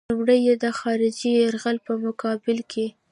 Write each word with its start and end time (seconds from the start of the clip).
لومړی 0.09 0.39
یې 0.47 0.53
د 0.63 0.65
خارجي 0.79 1.29
یرغل 1.41 1.77
په 1.85 1.93
مقابل 2.05 2.57
کې. 2.71 2.85